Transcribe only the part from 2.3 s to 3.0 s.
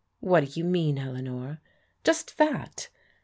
that.